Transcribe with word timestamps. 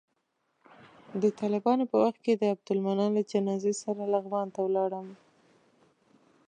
د 1.21 1.23
طالبانو 1.39 1.83
په 1.91 1.97
وخت 2.03 2.19
کې 2.25 2.33
د 2.35 2.43
عبدالمنان 2.53 3.09
له 3.17 3.21
جنازې 3.31 3.73
سره 3.83 4.09
لغمان 4.13 4.47
ته 4.53 4.59
ولاړم. 4.67 5.07